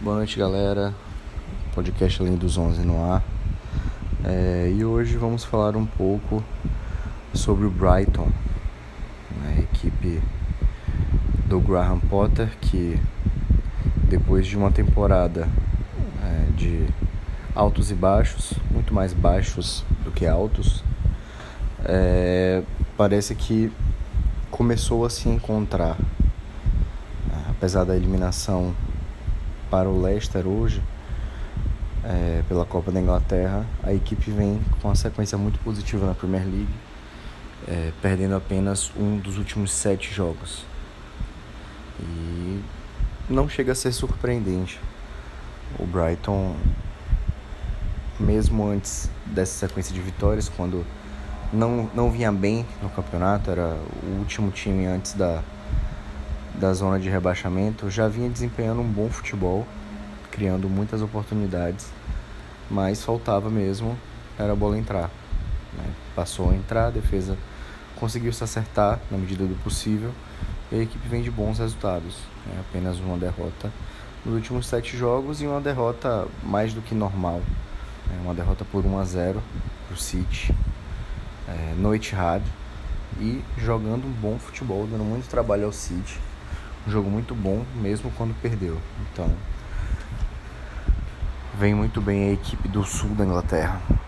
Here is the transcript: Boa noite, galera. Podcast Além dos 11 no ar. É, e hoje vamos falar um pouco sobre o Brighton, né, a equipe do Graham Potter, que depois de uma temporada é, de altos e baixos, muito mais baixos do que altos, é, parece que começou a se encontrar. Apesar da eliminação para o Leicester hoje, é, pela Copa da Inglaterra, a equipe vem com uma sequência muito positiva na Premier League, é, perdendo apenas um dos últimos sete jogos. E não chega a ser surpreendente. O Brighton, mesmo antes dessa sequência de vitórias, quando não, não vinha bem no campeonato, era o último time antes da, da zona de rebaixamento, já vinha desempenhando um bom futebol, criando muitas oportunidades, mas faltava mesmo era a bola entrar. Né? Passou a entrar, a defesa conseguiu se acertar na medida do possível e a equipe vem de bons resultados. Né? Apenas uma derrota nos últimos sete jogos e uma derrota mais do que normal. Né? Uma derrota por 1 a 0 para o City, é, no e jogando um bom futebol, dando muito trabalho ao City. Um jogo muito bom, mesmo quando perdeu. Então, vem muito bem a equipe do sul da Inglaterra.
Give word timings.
Boa 0.00 0.14
noite, 0.14 0.38
galera. 0.38 0.94
Podcast 1.74 2.22
Além 2.22 2.36
dos 2.36 2.56
11 2.56 2.86
no 2.86 3.12
ar. 3.12 3.20
É, 4.24 4.72
e 4.72 4.84
hoje 4.84 5.16
vamos 5.16 5.42
falar 5.42 5.76
um 5.76 5.84
pouco 5.84 6.40
sobre 7.34 7.66
o 7.66 7.70
Brighton, 7.70 8.28
né, 9.40 9.56
a 9.56 9.60
equipe 9.60 10.22
do 11.46 11.58
Graham 11.58 11.98
Potter, 11.98 12.48
que 12.60 12.96
depois 14.04 14.46
de 14.46 14.56
uma 14.56 14.70
temporada 14.70 15.48
é, 16.22 16.52
de 16.52 16.86
altos 17.52 17.90
e 17.90 17.94
baixos, 17.94 18.52
muito 18.70 18.94
mais 18.94 19.12
baixos 19.12 19.84
do 20.04 20.12
que 20.12 20.28
altos, 20.28 20.84
é, 21.84 22.62
parece 22.96 23.34
que 23.34 23.72
começou 24.48 25.04
a 25.04 25.10
se 25.10 25.28
encontrar. 25.28 25.96
Apesar 27.50 27.82
da 27.82 27.96
eliminação 27.96 28.72
para 29.70 29.88
o 29.88 30.00
Leicester 30.00 30.46
hoje, 30.46 30.82
é, 32.04 32.42
pela 32.48 32.64
Copa 32.64 32.90
da 32.90 33.00
Inglaterra, 33.00 33.66
a 33.82 33.92
equipe 33.92 34.30
vem 34.30 34.60
com 34.80 34.88
uma 34.88 34.94
sequência 34.94 35.36
muito 35.36 35.58
positiva 35.60 36.06
na 36.06 36.14
Premier 36.14 36.44
League, 36.44 36.74
é, 37.66 37.92
perdendo 38.00 38.34
apenas 38.34 38.90
um 38.96 39.18
dos 39.18 39.38
últimos 39.38 39.72
sete 39.72 40.12
jogos. 40.12 40.64
E 42.00 42.62
não 43.28 43.48
chega 43.48 43.72
a 43.72 43.74
ser 43.74 43.92
surpreendente. 43.92 44.80
O 45.78 45.84
Brighton, 45.84 46.56
mesmo 48.18 48.66
antes 48.66 49.10
dessa 49.26 49.66
sequência 49.66 49.94
de 49.94 50.00
vitórias, 50.00 50.48
quando 50.48 50.84
não, 51.52 51.90
não 51.94 52.10
vinha 52.10 52.32
bem 52.32 52.64
no 52.82 52.88
campeonato, 52.88 53.50
era 53.50 53.76
o 54.02 54.18
último 54.18 54.50
time 54.50 54.86
antes 54.86 55.12
da, 55.12 55.42
da 56.58 56.72
zona 56.74 56.98
de 56.98 57.08
rebaixamento, 57.08 57.88
já 57.88 58.08
vinha 58.08 58.28
desempenhando 58.28 58.80
um 58.80 58.88
bom 58.88 59.08
futebol, 59.08 59.66
criando 60.30 60.68
muitas 60.68 61.00
oportunidades, 61.00 61.90
mas 62.70 63.02
faltava 63.02 63.48
mesmo 63.48 63.96
era 64.38 64.52
a 64.52 64.56
bola 64.56 64.78
entrar. 64.78 65.10
Né? 65.76 65.84
Passou 66.14 66.50
a 66.50 66.54
entrar, 66.54 66.86
a 66.86 66.90
defesa 66.90 67.36
conseguiu 67.96 68.32
se 68.32 68.42
acertar 68.44 69.00
na 69.10 69.18
medida 69.18 69.44
do 69.44 69.54
possível 69.62 70.12
e 70.70 70.76
a 70.76 70.82
equipe 70.82 71.08
vem 71.08 71.22
de 71.22 71.30
bons 71.30 71.58
resultados. 71.58 72.16
Né? 72.46 72.60
Apenas 72.60 72.98
uma 72.98 73.16
derrota 73.16 73.72
nos 74.24 74.34
últimos 74.34 74.66
sete 74.66 74.96
jogos 74.96 75.40
e 75.40 75.46
uma 75.46 75.60
derrota 75.60 76.26
mais 76.42 76.72
do 76.72 76.82
que 76.82 76.94
normal. 76.94 77.40
Né? 78.06 78.18
Uma 78.22 78.34
derrota 78.34 78.64
por 78.64 78.84
1 78.84 78.98
a 78.98 79.04
0 79.04 79.42
para 79.86 79.94
o 79.94 79.98
City, 79.98 80.54
é, 81.48 81.74
no 81.76 81.94
e 83.20 83.42
jogando 83.56 84.06
um 84.06 84.12
bom 84.12 84.38
futebol, 84.38 84.86
dando 84.86 85.04
muito 85.04 85.28
trabalho 85.28 85.64
ao 85.64 85.72
City. 85.72 86.20
Um 86.88 86.90
jogo 86.90 87.10
muito 87.10 87.34
bom, 87.34 87.66
mesmo 87.74 88.10
quando 88.16 88.34
perdeu. 88.40 88.78
Então, 89.12 89.30
vem 91.58 91.74
muito 91.74 92.00
bem 92.00 92.30
a 92.30 92.32
equipe 92.32 92.66
do 92.66 92.82
sul 92.82 93.10
da 93.10 93.26
Inglaterra. 93.26 93.78